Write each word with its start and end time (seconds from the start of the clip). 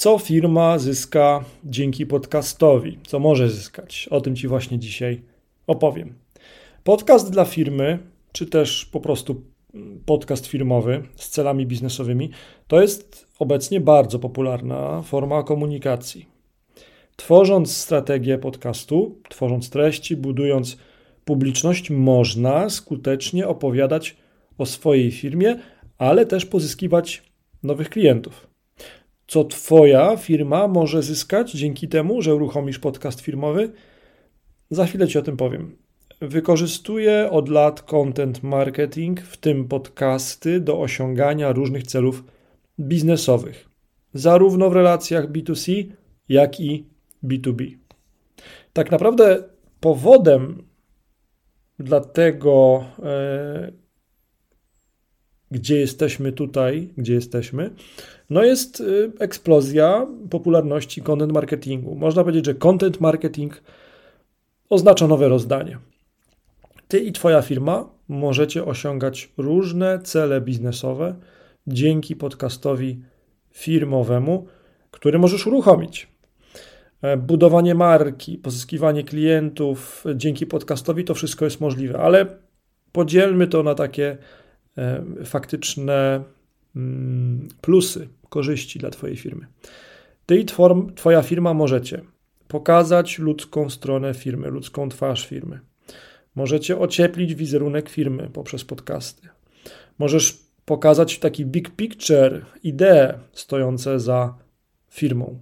Co 0.00 0.18
firma 0.18 0.78
zyska 0.78 1.44
dzięki 1.64 2.06
podcastowi? 2.06 2.98
Co 3.06 3.18
może 3.18 3.50
zyskać? 3.50 4.08
O 4.10 4.20
tym 4.20 4.36
Ci 4.36 4.48
właśnie 4.48 4.78
dzisiaj 4.78 5.22
opowiem. 5.66 6.14
Podcast 6.84 7.30
dla 7.30 7.44
firmy, 7.44 7.98
czy 8.32 8.46
też 8.46 8.84
po 8.84 9.00
prostu 9.00 9.42
podcast 10.06 10.46
firmowy 10.46 11.02
z 11.16 11.28
celami 11.28 11.66
biznesowymi, 11.66 12.30
to 12.66 12.80
jest 12.80 13.26
obecnie 13.38 13.80
bardzo 13.80 14.18
popularna 14.18 15.02
forma 15.02 15.42
komunikacji. 15.42 16.26
Tworząc 17.16 17.76
strategię 17.76 18.38
podcastu, 18.38 19.18
tworząc 19.28 19.70
treści, 19.70 20.16
budując 20.16 20.76
publiczność, 21.24 21.90
można 21.90 22.70
skutecznie 22.70 23.48
opowiadać 23.48 24.16
o 24.58 24.66
swojej 24.66 25.10
firmie, 25.10 25.56
ale 25.98 26.26
też 26.26 26.46
pozyskiwać 26.46 27.22
nowych 27.62 27.90
klientów 27.90 28.47
co 29.28 29.44
Twoja 29.44 30.16
firma 30.16 30.68
może 30.68 31.02
zyskać 31.02 31.52
dzięki 31.52 31.88
temu, 31.88 32.22
że 32.22 32.34
uruchomisz 32.34 32.78
podcast 32.78 33.20
firmowy? 33.20 33.72
Za 34.70 34.86
chwilę 34.86 35.08
Ci 35.08 35.18
o 35.18 35.22
tym 35.22 35.36
powiem. 35.36 35.76
Wykorzystuję 36.20 37.28
od 37.30 37.48
lat 37.48 37.82
content 37.82 38.42
marketing, 38.42 39.20
w 39.20 39.36
tym 39.36 39.68
podcasty, 39.68 40.60
do 40.60 40.80
osiągania 40.80 41.52
różnych 41.52 41.82
celów 41.82 42.24
biznesowych, 42.80 43.68
zarówno 44.14 44.70
w 44.70 44.72
relacjach 44.72 45.32
B2C, 45.32 45.86
jak 46.28 46.60
i 46.60 46.86
B2B. 47.24 47.76
Tak 48.72 48.90
naprawdę 48.90 49.42
powodem 49.80 50.62
dla 51.78 52.00
tego, 52.00 52.84
e, 53.02 53.72
gdzie 55.50 55.76
jesteśmy 55.76 56.32
tutaj, 56.32 56.88
gdzie 56.96 57.14
jesteśmy, 57.14 57.70
no 58.30 58.44
jest 58.44 58.80
y, 58.80 59.12
eksplozja 59.18 60.06
popularności 60.30 61.02
content 61.02 61.32
marketingu. 61.32 61.94
Można 61.94 62.22
powiedzieć, 62.22 62.46
że 62.46 62.54
content 62.54 63.00
marketing 63.00 63.62
oznacza 64.70 65.06
nowe 65.06 65.28
rozdanie. 65.28 65.78
Ty 66.88 66.98
i 66.98 67.12
Twoja 67.12 67.42
firma 67.42 67.88
możecie 68.08 68.64
osiągać 68.64 69.32
różne 69.36 69.98
cele 70.02 70.40
biznesowe 70.40 71.14
dzięki 71.66 72.16
podcastowi 72.16 73.02
firmowemu, 73.50 74.46
który 74.90 75.18
możesz 75.18 75.46
uruchomić. 75.46 76.08
E, 77.02 77.16
budowanie 77.16 77.74
marki, 77.74 78.38
pozyskiwanie 78.38 79.04
klientów 79.04 80.04
dzięki 80.14 80.46
podcastowi 80.46 81.04
to 81.04 81.14
wszystko 81.14 81.44
jest 81.44 81.60
możliwe, 81.60 81.98
ale 81.98 82.26
podzielmy 82.92 83.46
to 83.46 83.62
na 83.62 83.74
takie 83.74 84.16
e, 84.78 85.04
faktyczne 85.24 86.22
mm, 86.76 87.48
plusy 87.60 88.08
korzyści 88.28 88.78
dla 88.78 88.90
Twojej 88.90 89.16
firmy. 89.16 89.46
Ty 90.26 90.38
i 90.38 90.44
Twoja 90.96 91.22
firma 91.22 91.54
możecie 91.54 92.00
pokazać 92.48 93.18
ludzką 93.18 93.70
stronę 93.70 94.14
firmy, 94.14 94.48
ludzką 94.48 94.88
twarz 94.88 95.26
firmy. 95.26 95.60
Możecie 96.34 96.78
ocieplić 96.78 97.34
wizerunek 97.34 97.88
firmy 97.88 98.30
poprzez 98.32 98.64
podcasty. 98.64 99.28
Możesz 99.98 100.38
pokazać 100.64 101.18
taki 101.18 101.46
big 101.46 101.70
picture, 101.70 102.44
idee 102.62 103.12
stojące 103.32 104.00
za 104.00 104.34
firmą. 104.90 105.38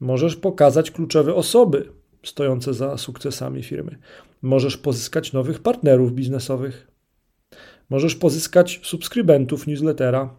Możesz 0.00 0.36
pokazać 0.36 0.90
kluczowe 0.90 1.34
osoby 1.34 1.92
stojące 2.24 2.74
za 2.74 2.98
sukcesami 2.98 3.62
firmy. 3.62 3.98
Możesz 4.42 4.76
pozyskać 4.76 5.32
nowych 5.32 5.58
partnerów 5.58 6.12
biznesowych. 6.12 6.90
Możesz 7.90 8.14
pozyskać 8.14 8.80
subskrybentów 8.82 9.66
newslettera. 9.66 10.34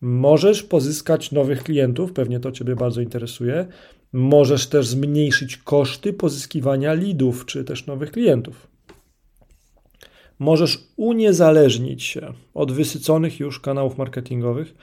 Możesz 0.00 0.62
pozyskać 0.62 1.32
nowych 1.32 1.62
klientów, 1.62 2.12
pewnie 2.12 2.40
to 2.40 2.52
Ciebie 2.52 2.76
bardzo 2.76 3.00
interesuje. 3.00 3.66
Możesz 4.12 4.66
też 4.66 4.86
zmniejszyć 4.86 5.56
koszty 5.56 6.12
pozyskiwania 6.12 6.94
leadów 6.94 7.46
czy 7.46 7.64
też 7.64 7.86
nowych 7.86 8.12
klientów. 8.12 8.68
Możesz 10.38 10.78
uniezależnić 10.96 12.02
się 12.02 12.32
od 12.54 12.72
wysyconych 12.72 13.40
już 13.40 13.60
kanałów 13.60 13.98
marketingowych. 13.98 14.74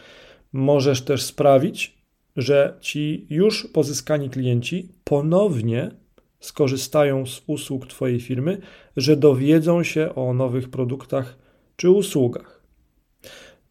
Możesz 0.54 1.02
też 1.02 1.24
sprawić, 1.24 1.98
że 2.36 2.78
ci 2.82 3.28
już 3.30 3.68
pozyskani 3.68 4.30
klienci 4.30 4.90
ponownie 5.04 5.92
skorzystają 6.40 7.26
z 7.26 7.42
usług 7.48 7.88
Twojej 7.88 8.20
firmy, 8.20 8.58
że 8.98 9.18
dowiedzą 9.18 9.84
się 9.84 10.16
o 10.16 10.34
nowych 10.34 10.70
produktach 10.70 11.38
czy 11.76 11.90
usługach. 11.90 12.53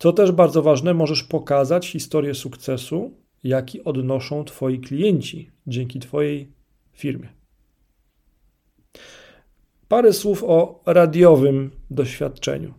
Co 0.03 0.13
też 0.13 0.33
bardzo 0.33 0.63
ważne, 0.63 0.95
możesz 0.95 1.23
pokazać 1.25 1.89
historię 1.89 2.35
sukcesu, 2.35 3.15
jaki 3.45 3.85
odnoszą 3.85 4.45
Twoi 4.45 4.79
klienci 4.81 5.51
dzięki 5.67 6.01
Twojej 6.01 6.53
firmie. 6.93 7.29
Parę 9.89 10.13
słów 10.13 10.45
o 10.45 10.83
radiowym 10.87 11.71
doświadczeniu. 11.91 12.75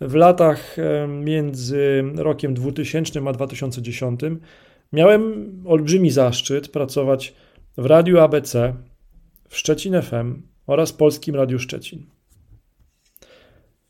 W 0.00 0.14
latach 0.14 0.76
między 1.08 2.04
rokiem 2.16 2.54
2000 2.54 3.20
a 3.28 3.32
2010 3.32 4.20
miałem 4.92 5.52
olbrzymi 5.66 6.10
zaszczyt 6.10 6.68
pracować 6.68 7.34
w 7.78 7.86
Radiu 7.86 8.18
ABC, 8.18 8.74
w 9.48 9.56
Szczecin 9.56 10.02
FM 10.02 10.42
oraz 10.66 10.92
Polskim 10.92 11.34
Radiu 11.34 11.58
Szczecin. 11.58 12.17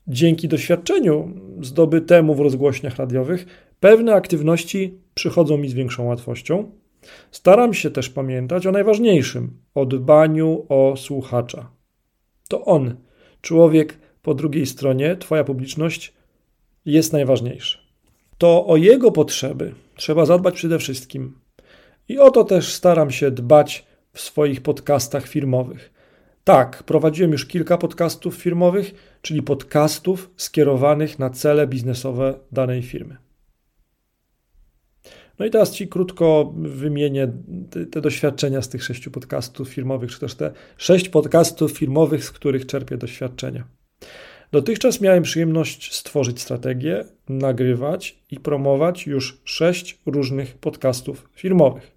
Dzięki 0.09 0.47
doświadczeniu 0.47 1.33
zdobytemu 1.61 2.35
w 2.35 2.39
rozgłośniach 2.39 2.95
radiowych, 2.95 3.45
pewne 3.79 4.13
aktywności 4.13 4.93
przychodzą 5.13 5.57
mi 5.57 5.69
z 5.69 5.73
większą 5.73 6.05
łatwością. 6.05 6.71
Staram 7.31 7.73
się 7.73 7.91
też 7.91 8.09
pamiętać 8.09 8.67
o 8.67 8.71
najważniejszym 8.71 9.57
o 9.75 9.85
dbaniu 9.85 10.65
o 10.69 10.93
słuchacza. 10.97 11.71
To 12.47 12.65
on, 12.65 12.95
człowiek 13.41 13.97
po 14.21 14.33
drugiej 14.33 14.65
stronie, 14.65 15.15
Twoja 15.15 15.43
publiczność, 15.43 16.13
jest 16.85 17.13
najważniejszy. 17.13 17.77
To 18.37 18.65
o 18.65 18.77
jego 18.77 19.11
potrzeby 19.11 19.73
trzeba 19.95 20.25
zadbać 20.25 20.55
przede 20.55 20.79
wszystkim. 20.79 21.39
I 22.07 22.19
o 22.19 22.31
to 22.31 22.43
też 22.43 22.73
staram 22.73 23.11
się 23.11 23.31
dbać 23.31 23.85
w 24.13 24.21
swoich 24.21 24.61
podcastach 24.61 25.27
firmowych. 25.27 25.98
Tak, 26.43 26.83
prowadziłem 26.83 27.31
już 27.31 27.45
kilka 27.45 27.77
podcastów 27.77 28.35
firmowych, 28.35 29.17
czyli 29.21 29.43
podcastów 29.43 30.31
skierowanych 30.37 31.19
na 31.19 31.29
cele 31.29 31.67
biznesowe 31.67 32.39
danej 32.51 32.83
firmy. 32.83 33.17
No 35.39 35.45
i 35.45 35.49
teraz 35.49 35.71
Ci 35.71 35.87
krótko 35.87 36.53
wymienię 36.57 37.31
te, 37.69 37.85
te, 37.85 38.01
doświadczenia 38.01 38.61
z 38.61 38.69
tych 38.69 38.83
sześciu 38.83 39.11
podcastów 39.11 39.69
firmowych, 39.69 40.11
czy 40.11 40.19
też 40.19 40.35
te 40.35 40.51
sześć 40.77 41.09
podcastów 41.09 41.71
firmowych, 41.71 42.23
z 42.23 42.31
których 42.31 42.65
czerpię 42.65 42.97
doświadczenia. 42.97 43.63
Dotychczas 44.51 45.01
miałem 45.01 45.23
przyjemność 45.23 45.95
stworzyć 45.95 46.41
strategię, 46.41 47.05
nagrywać 47.29 48.19
i 48.31 48.39
promować 48.39 49.07
już 49.07 49.41
sześć 49.43 49.99
różnych 50.05 50.57
podcastów 50.57 51.29
firmowych. 51.33 51.91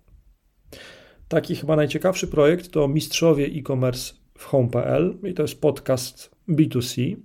Taki 1.29 1.57
chyba 1.57 1.77
najciekawszy 1.77 2.27
projekt 2.27 2.71
to 2.71 2.89
Mistrzowie 2.89 3.47
e-commerce 3.47 4.22
w 4.43 4.45
home.pl 4.45 5.15
i 5.23 5.35
to 5.35 5.43
jest 5.43 5.61
podcast 5.61 6.31
B2C, 6.49 7.17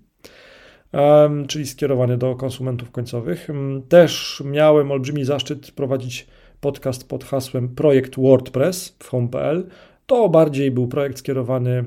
czyli 1.48 1.68
skierowany 1.68 2.18
do 2.18 2.36
konsumentów 2.36 2.92
końcowych. 2.92 3.48
Też 3.90 4.44
miałem 4.46 4.92
olbrzymi 4.92 5.26
zaszczyt 5.26 5.72
prowadzić 5.72 6.28
podcast 6.62 7.10
pod 7.10 7.24
hasłem 7.24 7.76
Projekt 7.76 8.16
WordPress 8.20 8.96
w 9.00 9.10
home.pl. 9.10 9.68
To 10.06 10.30
bardziej 10.30 10.72
był 10.72 10.88
projekt 10.88 11.20
skierowany, 11.20 11.84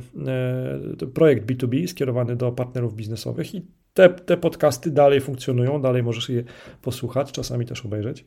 e, 1.03 1.07
projekt 1.15 1.51
B2B 1.51 1.87
skierowany 1.87 2.37
do 2.37 2.53
partnerów 2.53 2.95
biznesowych 2.95 3.55
i 3.55 3.67
te, 3.95 4.09
te 4.09 4.37
podcasty 4.37 4.91
dalej 4.91 5.21
funkcjonują, 5.21 5.83
dalej 5.83 6.03
możesz 6.03 6.29
je 6.29 6.45
posłuchać, 6.83 7.33
czasami 7.33 7.67
też 7.67 7.87
obejrzeć. 7.87 8.25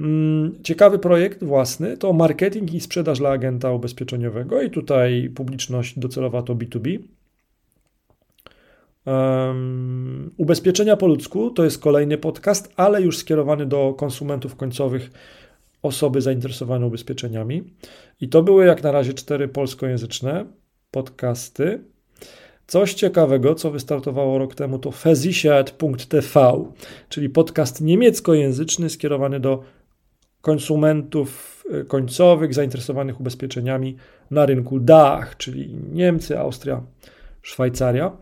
Mm, 0.00 0.62
ciekawy 0.62 0.98
projekt 0.98 1.44
własny 1.44 1.96
to 1.96 2.12
marketing 2.12 2.74
i 2.74 2.80
sprzedaż 2.80 3.18
dla 3.18 3.30
agenta 3.30 3.72
ubezpieczeniowego, 3.72 4.62
i 4.62 4.70
tutaj 4.70 5.30
publiczność 5.34 5.98
docelowa 5.98 6.42
to 6.42 6.54
B2B. 6.54 6.98
Um, 9.06 10.30
ubezpieczenia 10.36 10.96
po 10.96 11.06
ludzku 11.06 11.50
to 11.50 11.64
jest 11.64 11.78
kolejny 11.78 12.18
podcast, 12.18 12.72
ale 12.76 13.02
już 13.02 13.18
skierowany 13.18 13.66
do 13.66 13.94
konsumentów 13.98 14.56
końcowych, 14.56 15.10
osoby 15.82 16.20
zainteresowane 16.20 16.86
ubezpieczeniami. 16.86 17.64
I 18.20 18.28
to 18.28 18.42
były 18.42 18.66
jak 18.66 18.82
na 18.82 18.92
razie 18.92 19.14
cztery 19.14 19.48
polskojęzyczne 19.48 20.46
podcasty. 20.90 21.84
Coś 22.66 22.94
ciekawego, 22.94 23.54
co 23.54 23.70
wystartowało 23.70 24.38
rok 24.38 24.54
temu, 24.54 24.78
to 24.78 24.90
Versichert.tv, 24.90 26.64
czyli 27.08 27.30
podcast 27.30 27.80
niemieckojęzyczny 27.80 28.90
skierowany 28.90 29.40
do 29.40 29.62
konsumentów 30.40 31.62
e, 31.72 31.84
końcowych 31.84 32.54
zainteresowanych 32.54 33.20
ubezpieczeniami 33.20 33.96
na 34.30 34.46
rynku 34.46 34.80
DACH, 34.80 35.36
czyli 35.36 35.74
Niemcy, 35.92 36.38
Austria, 36.38 36.82
Szwajcaria. 37.42 38.16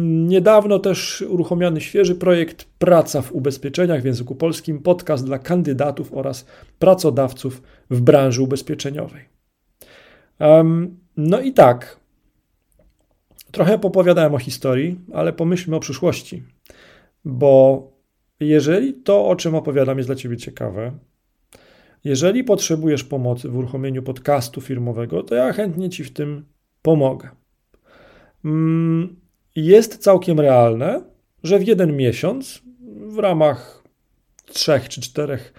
Niedawno 0.00 0.78
też 0.78 1.24
uruchomiony 1.28 1.80
świeży 1.80 2.14
projekt 2.14 2.64
Praca 2.78 3.22
w 3.22 3.32
ubezpieczeniach 3.32 4.02
w 4.02 4.04
języku 4.04 4.34
polskim, 4.34 4.82
podcast 4.82 5.26
dla 5.26 5.38
kandydatów 5.38 6.12
oraz 6.12 6.46
pracodawców 6.78 7.62
w 7.90 8.00
branży 8.00 8.42
ubezpieczeniowej. 8.42 9.24
No 11.16 11.40
i 11.40 11.52
tak, 11.52 11.96
trochę 13.52 13.78
popowiadałem 13.78 14.34
o 14.34 14.38
historii, 14.38 15.00
ale 15.12 15.32
pomyślmy 15.32 15.76
o 15.76 15.80
przyszłości, 15.80 16.42
bo 17.24 17.86
jeżeli 18.40 18.94
to, 18.94 19.28
o 19.28 19.36
czym 19.36 19.54
opowiadam, 19.54 19.98
jest 19.98 20.08
dla 20.08 20.16
Ciebie 20.16 20.36
ciekawe, 20.36 20.92
jeżeli 22.04 22.44
potrzebujesz 22.44 23.04
pomocy 23.04 23.48
w 23.48 23.56
uruchomieniu 23.56 24.02
podcastu 24.02 24.60
firmowego, 24.60 25.22
to 25.22 25.34
ja 25.34 25.52
chętnie 25.52 25.90
Ci 25.90 26.04
w 26.04 26.12
tym 26.12 26.44
pomogę. 26.82 27.28
Mm, 28.44 29.16
jest 29.56 29.98
całkiem 29.98 30.40
realne, 30.40 31.02
że 31.42 31.58
w 31.58 31.66
jeden 31.66 31.96
miesiąc 31.96 32.62
w 33.06 33.18
ramach 33.18 33.82
trzech 34.46 34.88
czy 34.88 35.00
czterech 35.00 35.52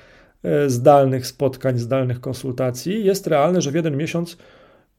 e, 0.44 0.70
zdalnych 0.70 1.28
spotkań, 1.28 1.78
zdalnych 1.78 2.22
konsultacji, 2.22 3.06
jest 3.06 3.28
realne, 3.28 3.62
że 3.62 3.72
w 3.72 3.76
jeden 3.76 3.98
miesiąc 3.98 4.38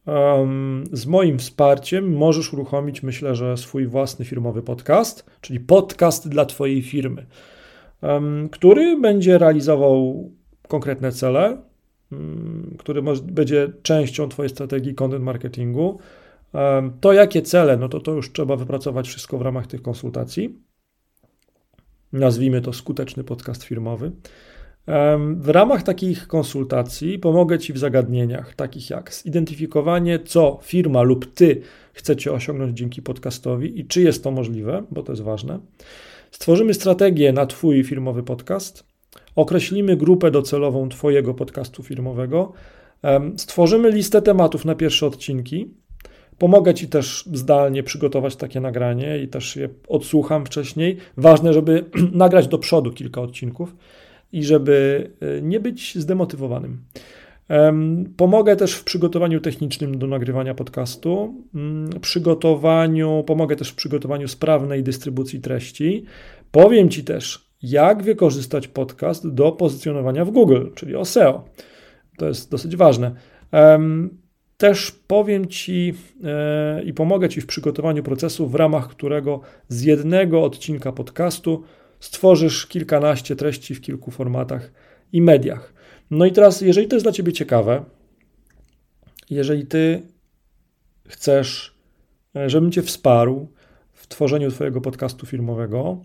um, 0.06 0.84
z 0.92 1.06
moim 1.06 1.38
wsparciem 1.38 2.16
możesz 2.16 2.52
uruchomić, 2.52 3.02
myślę, 3.02 3.34
że 3.34 3.56
swój 3.56 3.86
własny 3.86 4.24
firmowy 4.24 4.62
podcast, 4.62 5.30
czyli 5.40 5.60
podcast 5.60 6.28
dla 6.28 6.44
Twojej 6.46 6.82
firmy, 6.82 7.26
um, 8.02 8.48
który 8.48 9.00
będzie 9.00 9.38
realizował 9.38 10.30
konkretne 10.68 11.12
cele, 11.12 11.62
um, 12.12 12.76
który 12.78 13.02
może, 13.02 13.22
będzie 13.22 13.72
częścią 13.82 14.28
Twojej 14.28 14.50
strategii 14.50 14.94
content 14.94 15.24
marketingu 15.24 15.98
to 17.00 17.12
jakie 17.12 17.42
cele, 17.42 17.76
no 17.76 17.88
to 17.88 18.00
to 18.00 18.12
już 18.12 18.32
trzeba 18.32 18.56
wypracować 18.56 19.08
wszystko 19.08 19.38
w 19.38 19.42
ramach 19.42 19.66
tych 19.66 19.82
konsultacji. 19.82 20.58
Nazwijmy 22.12 22.60
to 22.60 22.72
skuteczny 22.72 23.24
podcast 23.24 23.64
firmowy. 23.64 24.12
W 25.36 25.48
ramach 25.48 25.82
takich 25.82 26.26
konsultacji 26.26 27.18
pomogę 27.18 27.58
Ci 27.58 27.72
w 27.72 27.78
zagadnieniach 27.78 28.54
takich 28.54 28.90
jak 28.90 29.14
zidentyfikowanie, 29.14 30.18
co 30.18 30.58
firma 30.62 31.02
lub 31.02 31.34
Ty 31.34 31.60
chcecie 31.92 32.32
osiągnąć 32.32 32.78
dzięki 32.78 33.02
podcastowi 33.02 33.80
i 33.80 33.86
czy 33.86 34.02
jest 34.02 34.24
to 34.24 34.30
możliwe, 34.30 34.82
bo 34.90 35.02
to 35.02 35.12
jest 35.12 35.22
ważne. 35.22 35.58
Stworzymy 36.30 36.74
strategię 36.74 37.32
na 37.32 37.46
Twój 37.46 37.84
firmowy 37.84 38.22
podcast, 38.22 38.84
określimy 39.36 39.96
grupę 39.96 40.30
docelową 40.30 40.88
Twojego 40.88 41.34
podcastu 41.34 41.82
firmowego, 41.82 42.52
stworzymy 43.36 43.90
listę 43.90 44.22
tematów 44.22 44.64
na 44.64 44.74
pierwsze 44.74 45.06
odcinki, 45.06 45.74
Pomogę 46.38 46.74
Ci 46.74 46.88
też 46.88 47.28
zdalnie 47.32 47.82
przygotować 47.82 48.36
takie 48.36 48.60
nagranie 48.60 49.18
i 49.18 49.28
też 49.28 49.56
je 49.56 49.68
odsłucham 49.88 50.46
wcześniej. 50.46 50.96
Ważne, 51.16 51.52
żeby 51.52 51.84
nagrać 52.12 52.48
do 52.48 52.58
przodu 52.58 52.92
kilka 52.92 53.20
odcinków 53.20 53.74
i 54.34 54.44
żeby 54.44 55.10
e, 55.20 55.42
nie 55.42 55.60
być 55.60 55.98
zdemotywowanym. 55.98 56.78
Pomogę 58.16 58.56
też 58.56 58.74
w 58.74 58.84
przygotowaniu 58.84 59.40
technicznym 59.40 59.98
do 59.98 60.06
nagrywania 60.06 60.54
podcastu, 60.54 61.34
mm, 61.54 62.00
przygotowaniu, 62.00 63.24
pomogę 63.26 63.56
też 63.56 63.68
w 63.68 63.74
przygotowaniu 63.74 64.28
sprawnej 64.28 64.82
dystrybucji 64.82 65.40
treści. 65.40 66.04
Powiem 66.50 66.88
Ci 66.88 67.04
też, 67.04 67.50
jak 67.62 68.02
wykorzystać 68.02 68.68
podcast 68.68 69.28
do 69.28 69.52
pozycjonowania 69.52 70.24
w 70.24 70.30
Google, 70.30 70.66
czyli 70.74 70.96
o 70.96 71.04
SEO. 71.04 71.44
To 72.18 72.26
jest 72.26 72.50
dosyć 72.50 72.76
ważne. 72.76 73.14
Też 74.56 74.90
powiem 75.06 75.46
Ci 75.46 75.94
e, 76.24 76.82
i 76.82 76.94
pomogę 76.94 77.28
Ci 77.28 77.40
w 77.40 77.46
przygotowaniu 77.46 78.02
procesu, 78.02 78.48
w 78.48 78.54
ramach 78.54 78.88
którego 78.88 79.40
z 79.68 79.82
jednego 79.82 80.44
odcinka 80.44 80.92
podcastu 80.92 81.62
stworzysz 82.04 82.66
kilkanaście 82.66 83.36
treści 83.36 83.74
w 83.74 83.80
kilku 83.80 84.10
formatach 84.10 84.72
i 85.12 85.22
mediach. 85.22 85.74
No 86.10 86.26
i 86.26 86.32
teraz, 86.32 86.60
jeżeli 86.60 86.88
to 86.88 86.96
jest 86.96 87.04
dla 87.04 87.12
Ciebie 87.12 87.32
ciekawe, 87.32 87.84
jeżeli 89.30 89.66
Ty 89.66 90.02
chcesz, 91.08 91.74
e, 92.36 92.50
żebym 92.50 92.72
Cię 92.72 92.82
wsparł 92.82 93.48
w 93.92 94.06
tworzeniu 94.06 94.50
Twojego 94.50 94.80
podcastu 94.80 95.26
filmowego, 95.26 95.98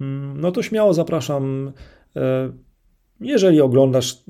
mm, 0.00 0.40
no 0.40 0.52
to 0.52 0.62
śmiało 0.62 0.94
zapraszam. 0.94 1.72
E, 2.16 2.52
jeżeli 3.20 3.60
oglądasz 3.60 4.24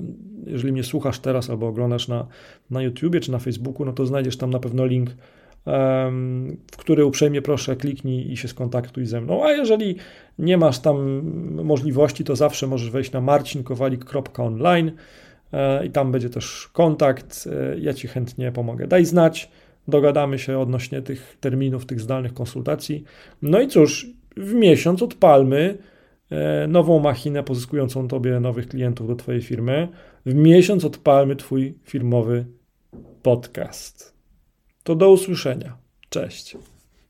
jeżeli 0.45 0.73
mnie 0.73 0.83
słuchasz 0.83 1.19
teraz 1.19 1.49
albo 1.49 1.67
oglądasz 1.67 2.07
na, 2.07 2.27
na 2.69 2.81
YouTubie 2.81 3.19
czy 3.19 3.31
na 3.31 3.39
Facebooku, 3.39 3.85
no 3.85 3.93
to 3.93 4.05
znajdziesz 4.05 4.37
tam 4.37 4.49
na 4.49 4.59
pewno 4.59 4.85
link, 4.85 5.09
w 6.71 6.77
który 6.77 7.05
uprzejmie 7.05 7.41
proszę 7.41 7.75
kliknij 7.75 8.31
i 8.31 8.37
się 8.37 8.47
skontaktuj 8.47 9.05
ze 9.05 9.21
mną. 9.21 9.45
A 9.45 9.51
jeżeli 9.51 9.95
nie 10.39 10.57
masz 10.57 10.79
tam 10.79 11.21
możliwości, 11.63 12.23
to 12.23 12.35
zawsze 12.35 12.67
możesz 12.67 12.89
wejść 12.89 13.11
na 13.11 13.21
marcinkowalik.online 13.21 14.91
e, 15.53 15.85
i 15.85 15.91
tam 15.91 16.11
będzie 16.11 16.29
też 16.29 16.69
kontakt. 16.73 17.47
E, 17.73 17.79
ja 17.79 17.93
Ci 17.93 18.07
chętnie 18.07 18.51
pomogę. 18.51 18.87
Daj 18.87 19.05
znać, 19.05 19.51
dogadamy 19.87 20.39
się 20.39 20.59
odnośnie 20.59 21.01
tych 21.01 21.37
terminów, 21.39 21.85
tych 21.85 22.01
zdalnych 22.01 22.33
konsultacji. 22.33 23.03
No 23.41 23.61
i 23.61 23.67
cóż, 23.67 24.07
w 24.37 24.53
miesiąc 24.53 25.03
odpalmy 25.03 25.77
E, 26.31 26.67
nową 26.67 26.99
machinę 26.99 27.43
pozyskującą 27.43 28.07
Tobie 28.07 28.39
nowych 28.39 28.67
klientów 28.67 29.07
do 29.07 29.15
Twojej 29.15 29.41
firmy. 29.41 29.87
W 30.25 30.33
miesiąc 30.33 30.85
odpalmy 30.85 31.35
Twój 31.35 31.77
firmowy 31.83 32.45
podcast. 33.23 34.14
To 34.85 34.95
do 34.95 35.09
usłyszenia. 35.09 35.77
Cześć. 36.09 36.57